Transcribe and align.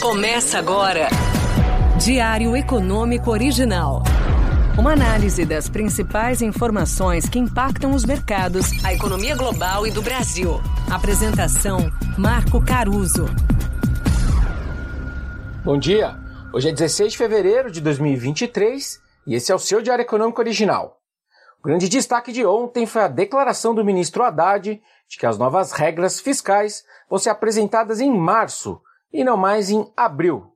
Começa 0.00 0.60
agora. 0.60 1.08
Diário 1.98 2.56
Econômico 2.56 3.32
Original. 3.32 4.04
Uma 4.78 4.92
análise 4.92 5.44
das 5.44 5.68
principais 5.68 6.40
informações 6.40 7.28
que 7.28 7.36
impactam 7.36 7.90
os 7.90 8.04
mercados, 8.04 8.84
a 8.84 8.94
economia 8.94 9.34
global 9.34 9.88
e 9.88 9.90
do 9.90 10.00
Brasil. 10.00 10.60
Apresentação: 10.88 11.90
Marco 12.16 12.64
Caruso. 12.64 13.26
Bom 15.64 15.76
dia. 15.76 16.16
Hoje 16.52 16.68
é 16.68 16.72
16 16.72 17.12
de 17.12 17.18
fevereiro 17.18 17.68
de 17.68 17.80
2023 17.80 19.00
e 19.26 19.34
esse 19.34 19.50
é 19.50 19.54
o 19.54 19.58
seu 19.58 19.82
Diário 19.82 20.02
Econômico 20.02 20.40
Original. 20.40 21.00
O 21.58 21.66
grande 21.66 21.88
destaque 21.88 22.30
de 22.30 22.46
ontem 22.46 22.86
foi 22.86 23.02
a 23.02 23.08
declaração 23.08 23.74
do 23.74 23.84
ministro 23.84 24.22
Haddad 24.22 24.80
de 25.08 25.18
que 25.18 25.26
as 25.26 25.36
novas 25.36 25.72
regras 25.72 26.20
fiscais 26.20 26.84
vão 27.10 27.18
ser 27.18 27.30
apresentadas 27.30 27.98
em 27.98 28.16
março 28.16 28.80
e 29.12 29.24
não 29.24 29.36
mais 29.36 29.70
em 29.70 29.90
abril. 29.96 30.52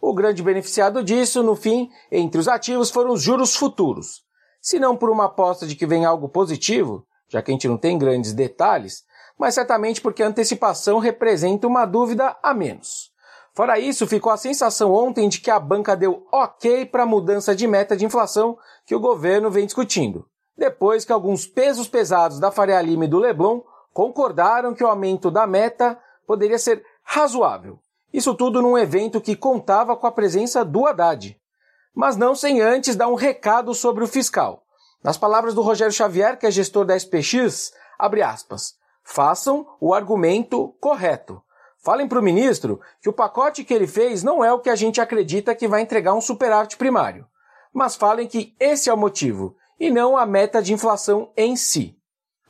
O 0.00 0.14
grande 0.14 0.42
beneficiado 0.42 1.02
disso, 1.02 1.42
no 1.42 1.56
fim, 1.56 1.90
entre 2.10 2.40
os 2.40 2.48
ativos 2.48 2.90
foram 2.90 3.12
os 3.12 3.22
juros 3.22 3.56
futuros. 3.56 4.22
Se 4.60 4.78
não 4.78 4.96
por 4.96 5.10
uma 5.10 5.26
aposta 5.26 5.66
de 5.66 5.74
que 5.74 5.86
vem 5.86 6.04
algo 6.04 6.28
positivo, 6.28 7.06
já 7.28 7.42
que 7.42 7.50
a 7.50 7.54
gente 7.54 7.68
não 7.68 7.78
tem 7.78 7.98
grandes 7.98 8.32
detalhes, 8.32 9.04
mas 9.38 9.54
certamente 9.54 10.00
porque 10.00 10.22
a 10.22 10.28
antecipação 10.28 10.98
representa 10.98 11.66
uma 11.66 11.84
dúvida 11.84 12.36
a 12.42 12.54
menos. 12.54 13.10
Fora 13.54 13.78
isso, 13.78 14.06
ficou 14.06 14.30
a 14.30 14.36
sensação 14.36 14.92
ontem 14.92 15.28
de 15.28 15.40
que 15.40 15.50
a 15.50 15.58
banca 15.58 15.96
deu 15.96 16.26
ok 16.30 16.84
para 16.84 17.04
a 17.04 17.06
mudança 17.06 17.56
de 17.56 17.66
meta 17.66 17.96
de 17.96 18.04
inflação 18.04 18.58
que 18.84 18.94
o 18.94 19.00
governo 19.00 19.50
vem 19.50 19.64
discutindo, 19.64 20.28
depois 20.56 21.04
que 21.04 21.12
alguns 21.12 21.46
pesos 21.46 21.88
pesados 21.88 22.38
da 22.38 22.50
Faria 22.50 22.80
Lima 22.82 23.06
e 23.06 23.08
do 23.08 23.18
Leblon 23.18 23.62
concordaram 23.94 24.74
que 24.74 24.84
o 24.84 24.86
aumento 24.86 25.30
da 25.30 25.46
meta 25.46 25.98
poderia 26.26 26.58
ser 26.58 26.84
razoável. 27.02 27.78
Isso 28.16 28.34
tudo 28.34 28.62
num 28.62 28.78
evento 28.78 29.20
que 29.20 29.36
contava 29.36 29.94
com 29.94 30.06
a 30.06 30.10
presença 30.10 30.64
do 30.64 30.86
Haddad. 30.86 31.38
Mas 31.94 32.16
não 32.16 32.34
sem 32.34 32.62
antes 32.62 32.96
dar 32.96 33.08
um 33.08 33.14
recado 33.14 33.74
sobre 33.74 34.02
o 34.02 34.06
fiscal. 34.06 34.62
Nas 35.04 35.18
palavras 35.18 35.52
do 35.52 35.60
Rogério 35.60 35.92
Xavier, 35.92 36.38
que 36.38 36.46
é 36.46 36.50
gestor 36.50 36.86
da 36.86 36.96
SPX, 36.96 37.74
abre 37.98 38.22
aspas, 38.22 38.72
façam 39.04 39.66
o 39.78 39.92
argumento 39.92 40.74
correto. 40.80 41.42
Falem 41.84 42.08
para 42.08 42.18
o 42.18 42.22
ministro 42.22 42.80
que 43.02 43.08
o 43.10 43.12
pacote 43.12 43.62
que 43.62 43.74
ele 43.74 43.86
fez 43.86 44.22
não 44.22 44.42
é 44.42 44.50
o 44.50 44.60
que 44.60 44.70
a 44.70 44.76
gente 44.76 44.98
acredita 44.98 45.54
que 45.54 45.68
vai 45.68 45.82
entregar 45.82 46.14
um 46.14 46.20
superávit 46.22 46.78
primário. 46.78 47.26
Mas 47.70 47.96
falem 47.96 48.26
que 48.26 48.56
esse 48.58 48.88
é 48.88 48.94
o 48.94 48.96
motivo, 48.96 49.54
e 49.78 49.90
não 49.90 50.16
a 50.16 50.24
meta 50.24 50.62
de 50.62 50.72
inflação 50.72 51.30
em 51.36 51.54
si. 51.54 51.94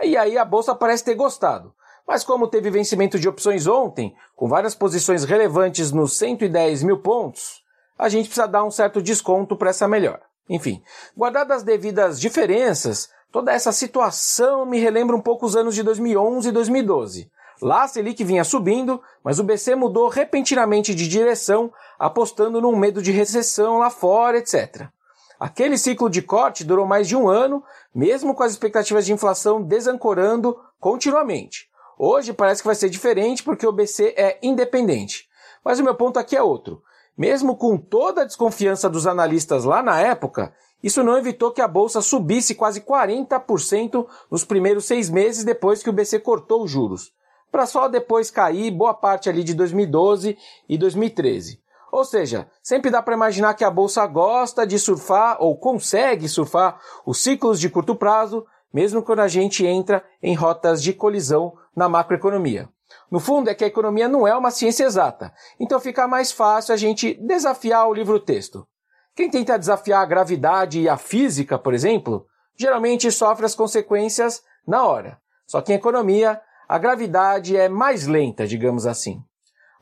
E 0.00 0.16
aí 0.16 0.38
a 0.38 0.44
bolsa 0.44 0.76
parece 0.76 1.02
ter 1.02 1.16
gostado. 1.16 1.74
Mas 2.06 2.22
como 2.22 2.46
teve 2.46 2.70
vencimento 2.70 3.18
de 3.18 3.28
opções 3.28 3.66
ontem, 3.66 4.14
com 4.36 4.48
várias 4.48 4.74
posições 4.74 5.24
relevantes 5.24 5.90
nos 5.90 6.16
110 6.16 6.82
mil 6.84 6.98
pontos, 6.98 7.62
a 7.98 8.08
gente 8.08 8.26
precisa 8.26 8.46
dar 8.46 8.64
um 8.64 8.70
certo 8.70 9.02
desconto 9.02 9.56
para 9.56 9.70
essa 9.70 9.88
melhor. 9.88 10.20
Enfim, 10.48 10.82
guardadas 11.16 11.58
as 11.58 11.62
devidas 11.64 12.20
diferenças, 12.20 13.08
toda 13.32 13.52
essa 13.52 13.72
situação 13.72 14.64
me 14.64 14.78
relembra 14.78 15.16
um 15.16 15.20
pouco 15.20 15.44
os 15.44 15.56
anos 15.56 15.74
de 15.74 15.82
2011 15.82 16.48
e 16.48 16.52
2012. 16.52 17.30
Lá 17.60 17.84
a 17.84 17.88
Selic 17.88 18.22
vinha 18.22 18.44
subindo, 18.44 19.02
mas 19.24 19.38
o 19.38 19.44
BC 19.44 19.74
mudou 19.74 20.08
repentinamente 20.08 20.94
de 20.94 21.08
direção, 21.08 21.72
apostando 21.98 22.60
num 22.60 22.76
medo 22.76 23.02
de 23.02 23.10
recessão 23.10 23.78
lá 23.78 23.90
fora, 23.90 24.38
etc. 24.38 24.88
Aquele 25.40 25.76
ciclo 25.76 26.08
de 26.08 26.22
corte 26.22 26.64
durou 26.64 26.86
mais 26.86 27.08
de 27.08 27.16
um 27.16 27.28
ano, 27.28 27.64
mesmo 27.94 28.34
com 28.34 28.42
as 28.42 28.52
expectativas 28.52 29.06
de 29.06 29.12
inflação 29.12 29.62
desancorando 29.62 30.56
continuamente. 30.78 31.68
Hoje 31.98 32.32
parece 32.32 32.62
que 32.62 32.66
vai 32.66 32.74
ser 32.74 32.90
diferente 32.90 33.42
porque 33.42 33.66
o 33.66 33.72
BC 33.72 34.14
é 34.16 34.38
independente. 34.42 35.28
Mas 35.64 35.78
o 35.78 35.84
meu 35.84 35.94
ponto 35.94 36.18
aqui 36.18 36.36
é 36.36 36.42
outro. 36.42 36.82
Mesmo 37.16 37.56
com 37.56 37.78
toda 37.78 38.22
a 38.22 38.24
desconfiança 38.24 38.90
dos 38.90 39.06
analistas 39.06 39.64
lá 39.64 39.82
na 39.82 39.98
época, 39.98 40.52
isso 40.82 41.02
não 41.02 41.16
evitou 41.16 41.50
que 41.50 41.62
a 41.62 41.68
bolsa 41.68 42.02
subisse 42.02 42.54
quase 42.54 42.82
40% 42.82 44.06
nos 44.30 44.44
primeiros 44.44 44.84
seis 44.84 45.08
meses 45.08 45.42
depois 45.42 45.82
que 45.82 45.88
o 45.88 45.92
BC 45.92 46.20
cortou 46.20 46.62
os 46.62 46.70
juros, 46.70 47.12
para 47.50 47.64
só 47.64 47.88
depois 47.88 48.30
cair 48.30 48.70
boa 48.70 48.92
parte 48.92 49.30
ali 49.30 49.42
de 49.42 49.54
2012 49.54 50.36
e 50.68 50.76
2013. 50.76 51.60
Ou 51.90 52.04
seja, 52.04 52.46
sempre 52.62 52.90
dá 52.90 53.00
para 53.00 53.14
imaginar 53.14 53.54
que 53.54 53.64
a 53.64 53.70
bolsa 53.70 54.06
gosta 54.06 54.66
de 54.66 54.78
surfar 54.78 55.38
ou 55.40 55.56
consegue 55.56 56.28
surfar 56.28 56.78
os 57.06 57.22
ciclos 57.22 57.58
de 57.58 57.70
curto 57.70 57.96
prazo, 57.96 58.44
mesmo 58.70 59.02
quando 59.02 59.20
a 59.20 59.28
gente 59.28 59.64
entra 59.64 60.04
em 60.22 60.34
rotas 60.34 60.82
de 60.82 60.92
colisão 60.92 61.54
na 61.76 61.88
macroeconomia. 61.88 62.68
No 63.10 63.20
fundo, 63.20 63.50
é 63.50 63.54
que 63.54 63.64
a 63.64 63.66
economia 63.66 64.08
não 64.08 64.26
é 64.26 64.34
uma 64.34 64.50
ciência 64.50 64.84
exata, 64.84 65.32
então 65.60 65.78
fica 65.78 66.08
mais 66.08 66.32
fácil 66.32 66.72
a 66.72 66.76
gente 66.76 67.14
desafiar 67.14 67.86
o 67.88 67.94
livro-texto. 67.94 68.66
Quem 69.14 69.30
tenta 69.30 69.58
desafiar 69.58 70.02
a 70.02 70.06
gravidade 70.06 70.80
e 70.80 70.88
a 70.88 70.96
física, 70.96 71.58
por 71.58 71.74
exemplo, 71.74 72.26
geralmente 72.56 73.10
sofre 73.10 73.46
as 73.46 73.54
consequências 73.54 74.42
na 74.66 74.84
hora. 74.84 75.18
Só 75.46 75.60
que 75.60 75.72
em 75.72 75.76
economia, 75.76 76.40
a 76.68 76.78
gravidade 76.78 77.56
é 77.56 77.68
mais 77.68 78.06
lenta, 78.06 78.46
digamos 78.46 78.86
assim. 78.86 79.22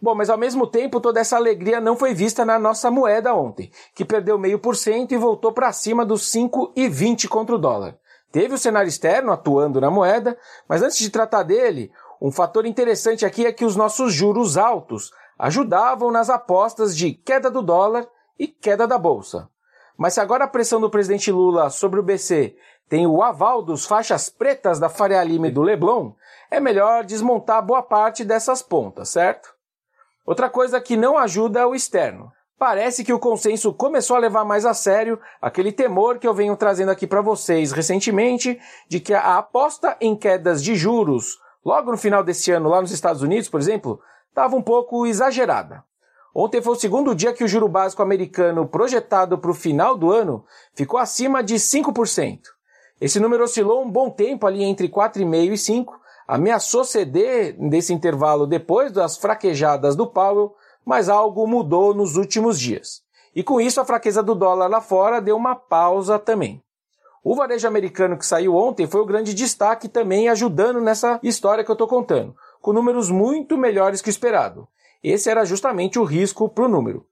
Bom, 0.00 0.14
mas 0.14 0.28
ao 0.28 0.36
mesmo 0.36 0.66
tempo 0.66 1.00
toda 1.00 1.20
essa 1.20 1.36
alegria 1.36 1.80
não 1.80 1.96
foi 1.96 2.12
vista 2.12 2.44
na 2.44 2.58
nossa 2.58 2.90
moeda 2.90 3.34
ontem, 3.34 3.70
que 3.94 4.04
perdeu 4.04 4.38
meio 4.38 4.58
por 4.58 4.76
cento 4.76 5.12
e 5.12 5.16
voltou 5.16 5.50
para 5.50 5.72
cima 5.72 6.04
dos 6.04 6.30
5,20 6.30 7.26
contra 7.26 7.54
o 7.54 7.58
dólar. 7.58 7.98
Teve 8.34 8.52
o 8.52 8.58
cenário 8.58 8.88
externo 8.88 9.30
atuando 9.30 9.80
na 9.80 9.92
moeda, 9.92 10.36
mas 10.68 10.82
antes 10.82 10.98
de 10.98 11.08
tratar 11.08 11.44
dele, 11.44 11.92
um 12.20 12.32
fator 12.32 12.66
interessante 12.66 13.24
aqui 13.24 13.46
é 13.46 13.52
que 13.52 13.64
os 13.64 13.76
nossos 13.76 14.12
juros 14.12 14.58
altos 14.58 15.12
ajudavam 15.38 16.10
nas 16.10 16.28
apostas 16.28 16.96
de 16.96 17.12
queda 17.12 17.48
do 17.48 17.62
dólar 17.62 18.08
e 18.36 18.48
queda 18.48 18.88
da 18.88 18.98
bolsa. 18.98 19.48
Mas 19.96 20.14
se 20.14 20.20
agora 20.20 20.46
a 20.46 20.48
pressão 20.48 20.80
do 20.80 20.90
presidente 20.90 21.30
Lula 21.30 21.70
sobre 21.70 22.00
o 22.00 22.02
BC 22.02 22.56
tem 22.88 23.06
o 23.06 23.22
aval 23.22 23.62
dos 23.62 23.86
faixas 23.86 24.28
pretas 24.28 24.80
da 24.80 24.88
Faria 24.88 25.22
Lima 25.22 25.46
e 25.46 25.52
do 25.52 25.62
Leblon, 25.62 26.10
é 26.50 26.58
melhor 26.58 27.04
desmontar 27.04 27.64
boa 27.64 27.84
parte 27.84 28.24
dessas 28.24 28.60
pontas, 28.60 29.10
certo? 29.10 29.54
Outra 30.26 30.50
coisa 30.50 30.80
que 30.80 30.96
não 30.96 31.16
ajuda 31.16 31.60
é 31.60 31.66
o 31.66 31.72
externo 31.72 32.32
parece 32.58 33.04
que 33.04 33.12
o 33.12 33.18
consenso 33.18 33.72
começou 33.72 34.16
a 34.16 34.20
levar 34.20 34.44
mais 34.44 34.64
a 34.64 34.74
sério 34.74 35.18
aquele 35.40 35.72
temor 35.72 36.18
que 36.18 36.26
eu 36.26 36.34
venho 36.34 36.56
trazendo 36.56 36.90
aqui 36.90 37.06
para 37.06 37.20
vocês 37.20 37.72
recentemente 37.72 38.58
de 38.88 39.00
que 39.00 39.12
a 39.12 39.38
aposta 39.38 39.96
em 40.00 40.16
quedas 40.16 40.62
de 40.62 40.74
juros 40.74 41.38
logo 41.64 41.90
no 41.90 41.98
final 41.98 42.22
desse 42.22 42.52
ano 42.52 42.68
lá 42.68 42.80
nos 42.80 42.90
Estados 42.90 43.22
Unidos, 43.22 43.48
por 43.48 43.60
exemplo, 43.60 44.00
estava 44.28 44.54
um 44.54 44.62
pouco 44.62 45.06
exagerada. 45.06 45.82
Ontem 46.34 46.60
foi 46.60 46.72
o 46.72 46.78
segundo 46.78 47.14
dia 47.14 47.32
que 47.32 47.44
o 47.44 47.48
juro 47.48 47.68
básico 47.68 48.02
americano 48.02 48.66
projetado 48.66 49.38
para 49.38 49.50
o 49.50 49.54
final 49.54 49.96
do 49.96 50.10
ano 50.10 50.44
ficou 50.74 50.98
acima 50.98 51.42
de 51.42 51.54
5%. 51.54 52.40
Esse 53.00 53.20
número 53.20 53.44
oscilou 53.44 53.82
um 53.82 53.90
bom 53.90 54.10
tempo 54.10 54.46
ali 54.46 54.64
entre 54.64 54.88
4,5% 54.88 55.52
e 55.52 55.52
5%, 55.52 55.86
ameaçou 56.26 56.84
ceder 56.84 57.56
desse 57.68 57.92
intervalo 57.92 58.46
depois 58.46 58.90
das 58.90 59.16
fraquejadas 59.16 59.94
do 59.94 60.06
Powell, 60.06 60.54
mas 60.84 61.08
algo 61.08 61.46
mudou 61.46 61.94
nos 61.94 62.16
últimos 62.16 62.58
dias. 62.58 63.02
E 63.34 63.42
com 63.42 63.60
isso 63.60 63.80
a 63.80 63.84
fraqueza 63.84 64.22
do 64.22 64.34
dólar 64.34 64.68
lá 64.68 64.80
fora 64.80 65.20
deu 65.20 65.36
uma 65.36 65.56
pausa 65.56 66.18
também. 66.18 66.62
O 67.22 67.34
varejo 67.34 67.66
americano 67.66 68.18
que 68.18 68.26
saiu 68.26 68.54
ontem 68.54 68.86
foi 68.86 69.00
o 69.00 69.06
grande 69.06 69.32
destaque 69.32 69.88
também 69.88 70.28
ajudando 70.28 70.80
nessa 70.80 71.18
história 71.22 71.64
que 71.64 71.70
eu 71.70 71.74
estou 71.74 71.88
contando, 71.88 72.36
com 72.60 72.72
números 72.72 73.10
muito 73.10 73.56
melhores 73.56 74.02
que 74.02 74.08
o 74.08 74.10
esperado. 74.10 74.68
Esse 75.02 75.30
era 75.30 75.44
justamente 75.44 75.98
o 75.98 76.04
risco 76.04 76.48
para 76.48 76.64
o 76.64 76.68
número. 76.68 77.06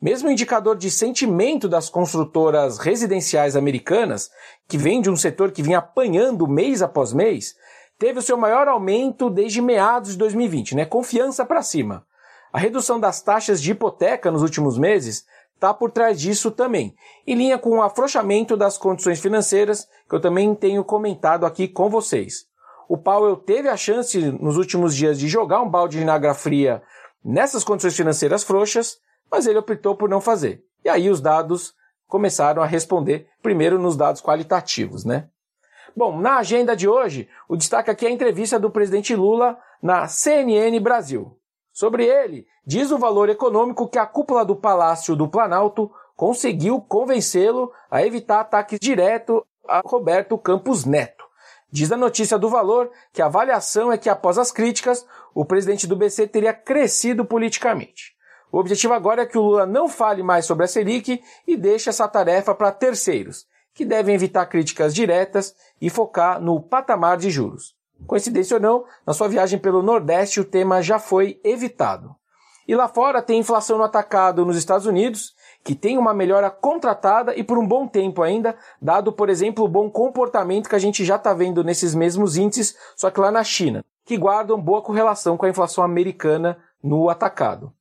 Mesmo 0.00 0.28
o 0.28 0.32
indicador 0.32 0.76
de 0.76 0.90
sentimento 0.90 1.68
das 1.68 1.88
construtoras 1.88 2.78
residenciais 2.78 3.54
americanas, 3.54 4.30
que 4.66 4.76
vem 4.76 5.00
de 5.00 5.08
um 5.08 5.16
setor 5.16 5.52
que 5.52 5.62
vinha 5.62 5.78
apanhando 5.78 6.48
mês 6.48 6.82
após 6.82 7.12
mês, 7.12 7.54
teve 7.96 8.18
o 8.18 8.22
seu 8.22 8.36
maior 8.36 8.66
aumento 8.66 9.30
desde 9.30 9.62
meados 9.62 10.10
de 10.10 10.18
2020, 10.18 10.74
né? 10.74 10.84
Confiança 10.84 11.46
para 11.46 11.62
cima. 11.62 12.04
A 12.52 12.58
redução 12.58 13.00
das 13.00 13.22
taxas 13.22 13.62
de 13.62 13.70
hipoteca 13.70 14.30
nos 14.30 14.42
últimos 14.42 14.76
meses 14.76 15.24
está 15.54 15.72
por 15.72 15.90
trás 15.90 16.20
disso 16.20 16.50
também, 16.50 16.94
em 17.26 17.34
linha 17.34 17.56
com 17.56 17.78
o 17.78 17.82
afrouxamento 17.82 18.56
das 18.56 18.76
condições 18.76 19.20
financeiras, 19.20 19.88
que 20.08 20.14
eu 20.14 20.20
também 20.20 20.54
tenho 20.54 20.84
comentado 20.84 21.46
aqui 21.46 21.66
com 21.66 21.88
vocês. 21.88 22.46
O 22.88 22.98
Powell 22.98 23.36
teve 23.36 23.68
a 23.68 23.76
chance 23.76 24.18
nos 24.40 24.58
últimos 24.58 24.94
dias 24.94 25.18
de 25.18 25.28
jogar 25.28 25.62
um 25.62 25.68
balde 25.68 25.98
de 25.98 26.10
água 26.10 26.34
fria 26.34 26.82
nessas 27.24 27.64
condições 27.64 27.96
financeiras 27.96 28.42
frouxas, 28.42 28.98
mas 29.30 29.46
ele 29.46 29.58
optou 29.58 29.96
por 29.96 30.10
não 30.10 30.20
fazer. 30.20 30.62
E 30.84 30.90
aí 30.90 31.08
os 31.08 31.20
dados 31.20 31.72
começaram 32.06 32.62
a 32.62 32.66
responder, 32.66 33.28
primeiro 33.40 33.78
nos 33.78 33.96
dados 33.96 34.20
qualitativos, 34.20 35.06
né? 35.06 35.28
Bom, 35.96 36.20
na 36.20 36.36
agenda 36.36 36.76
de 36.76 36.86
hoje, 36.86 37.28
o 37.48 37.56
destaque 37.56 37.90
aqui 37.90 38.04
é 38.04 38.08
a 38.08 38.12
entrevista 38.12 38.58
do 38.58 38.70
presidente 38.70 39.14
Lula 39.16 39.58
na 39.82 40.06
CNN 40.06 40.78
Brasil. 40.80 41.38
Sobre 41.72 42.04
ele, 42.04 42.46
diz 42.66 42.90
o 42.90 42.98
valor 42.98 43.28
econômico 43.30 43.88
que 43.88 43.98
a 43.98 44.06
cúpula 44.06 44.44
do 44.44 44.54
Palácio 44.54 45.16
do 45.16 45.26
Planalto 45.26 45.90
conseguiu 46.14 46.80
convencê-lo 46.80 47.72
a 47.90 48.04
evitar 48.04 48.40
ataques 48.40 48.78
direto 48.78 49.44
a 49.66 49.80
Roberto 49.84 50.36
Campos 50.36 50.84
Neto. 50.84 51.24
Diz 51.70 51.90
a 51.90 51.96
notícia 51.96 52.38
do 52.38 52.50
valor 52.50 52.90
que 53.12 53.22
a 53.22 53.26
avaliação 53.26 53.90
é 53.90 53.96
que 53.96 54.10
após 54.10 54.36
as 54.36 54.52
críticas, 54.52 55.06
o 55.34 55.44
presidente 55.44 55.86
do 55.86 55.96
BC 55.96 56.26
teria 56.26 56.52
crescido 56.52 57.24
politicamente. 57.24 58.14
O 58.52 58.58
objetivo 58.58 58.92
agora 58.92 59.22
é 59.22 59.26
que 59.26 59.38
o 59.38 59.42
Lula 59.42 59.64
não 59.64 59.88
fale 59.88 60.22
mais 60.22 60.44
sobre 60.44 60.66
a 60.66 60.68
Selic 60.68 61.22
e 61.46 61.56
deixe 61.56 61.88
essa 61.88 62.06
tarefa 62.06 62.54
para 62.54 62.70
terceiros, 62.70 63.46
que 63.72 63.86
devem 63.86 64.14
evitar 64.14 64.44
críticas 64.44 64.94
diretas 64.94 65.54
e 65.80 65.88
focar 65.88 66.38
no 66.38 66.60
patamar 66.60 67.16
de 67.16 67.30
juros. 67.30 67.74
Coincidência 68.06 68.56
ou 68.56 68.60
não, 68.60 68.84
na 69.06 69.12
sua 69.12 69.28
viagem 69.28 69.58
pelo 69.58 69.82
Nordeste 69.82 70.40
o 70.40 70.44
tema 70.44 70.82
já 70.82 70.98
foi 70.98 71.40
evitado. 71.42 72.14
E 72.66 72.74
lá 72.74 72.88
fora 72.88 73.20
tem 73.20 73.40
inflação 73.40 73.76
no 73.78 73.84
atacado 73.84 74.44
nos 74.46 74.56
Estados 74.56 74.86
Unidos, 74.86 75.34
que 75.64 75.74
tem 75.74 75.98
uma 75.98 76.14
melhora 76.14 76.50
contratada 76.50 77.34
e 77.36 77.42
por 77.42 77.58
um 77.58 77.66
bom 77.66 77.86
tempo 77.86 78.22
ainda, 78.22 78.56
dado, 78.80 79.12
por 79.12 79.28
exemplo, 79.28 79.64
o 79.64 79.68
bom 79.68 79.90
comportamento 79.90 80.68
que 80.68 80.76
a 80.76 80.78
gente 80.78 81.04
já 81.04 81.16
está 81.16 81.32
vendo 81.32 81.62
nesses 81.62 81.94
mesmos 81.94 82.36
índices, 82.36 82.76
só 82.96 83.10
que 83.10 83.20
lá 83.20 83.30
na 83.30 83.44
China, 83.44 83.84
que 84.04 84.16
guardam 84.16 84.60
boa 84.60 84.82
correlação 84.82 85.36
com 85.36 85.46
a 85.46 85.48
inflação 85.48 85.82
americana 85.84 86.58
no 86.82 87.08
atacado. 87.08 87.72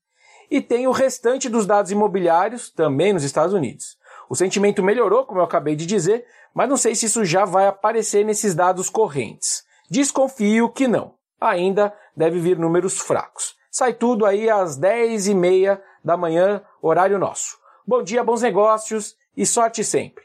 E 0.49 0.61
tem 0.61 0.85
o 0.87 0.91
restante 0.91 1.47
dos 1.49 1.65
dados 1.65 1.91
imobiliários, 1.91 2.69
também 2.69 3.13
nos 3.13 3.23
Estados 3.23 3.53
Unidos. 3.53 3.97
O 4.29 4.35
sentimento 4.35 4.83
melhorou, 4.83 5.25
como 5.25 5.39
eu 5.39 5.45
acabei 5.45 5.75
de 5.75 5.85
dizer, 5.85 6.25
mas 6.53 6.69
não 6.69 6.77
sei 6.77 6.93
se 6.93 7.05
isso 7.05 7.23
já 7.23 7.45
vai 7.45 7.67
aparecer 7.67 8.25
nesses 8.25 8.53
dados 8.53 8.89
correntes. 8.89 9.63
Desconfio 9.91 10.69
que 10.69 10.87
não. 10.87 11.15
Ainda 11.39 11.93
deve 12.15 12.39
vir 12.39 12.57
números 12.57 12.97
fracos. 12.97 13.55
Sai 13.69 13.91
tudo 13.91 14.25
aí 14.25 14.49
às 14.49 14.77
10 14.77 15.27
e 15.27 15.35
meia 15.35 15.81
da 16.01 16.15
manhã, 16.15 16.61
horário 16.81 17.19
nosso. 17.19 17.57
Bom 17.85 18.01
dia, 18.01 18.23
bons 18.23 18.41
negócios 18.41 19.17
e 19.35 19.45
sorte 19.45 19.83
sempre. 19.83 20.23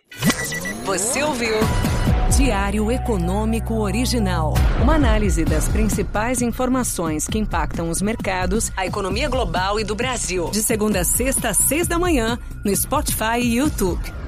Você 0.85 1.21
ouviu 1.25 1.57
Diário 2.37 2.93
Econômico 2.93 3.75
Original. 3.75 4.55
Uma 4.81 4.95
análise 4.95 5.45
das 5.45 5.67
principais 5.67 6.41
informações 6.43 7.27
que 7.27 7.39
impactam 7.39 7.91
os 7.91 8.01
mercados, 8.01 8.71
a 8.77 8.87
economia 8.87 9.29
global 9.29 9.81
e 9.81 9.85
do 9.85 9.97
Brasil. 9.97 10.49
De 10.51 10.63
segunda 10.63 11.01
a 11.01 11.05
sexta 11.05 11.49
às 11.49 11.57
seis 11.57 11.89
da 11.89 11.99
manhã, 11.99 12.39
no 12.65 12.77
Spotify 12.77 13.41
e 13.41 13.57
YouTube. 13.57 14.26